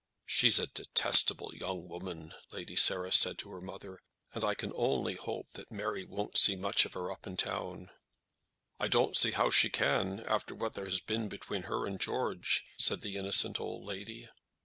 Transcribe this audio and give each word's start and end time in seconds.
"She's 0.25 0.57
a 0.57 0.65
detestable 0.65 1.53
young 1.53 1.87
woman," 1.87 2.33
Lady 2.49 2.75
Sarah 2.75 3.11
said 3.11 3.37
to 3.37 3.51
her 3.51 3.61
mother, 3.61 3.99
"and 4.33 4.43
I 4.43 4.55
can 4.55 4.71
only 4.75 5.13
hope 5.13 5.49
that 5.53 5.71
Mary 5.71 6.05
won't 6.05 6.39
see 6.39 6.55
much 6.55 6.85
of 6.85 6.95
her 6.95 7.11
up 7.11 7.27
in 7.27 7.37
town." 7.37 7.91
"I 8.79 8.87
don't 8.87 9.15
see 9.15 9.29
how 9.29 9.51
she 9.51 9.69
can, 9.69 10.21
after 10.21 10.55
what 10.55 10.73
there 10.73 10.85
has 10.85 11.01
been 11.01 11.29
between 11.29 11.61
her 11.69 11.85
and 11.85 11.99
George," 12.01 12.65
said 12.79 13.01
the 13.01 13.15
innocent 13.15 13.59
old 13.59 13.85
lady. 13.85 14.27